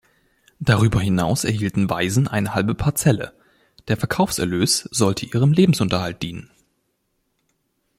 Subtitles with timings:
[0.59, 3.35] Darüber hinaus erhielten Waisen eine halbe Parzelle,
[3.87, 6.49] der Verkaufserlös sollte ihrem Lebensunterhalt dienen.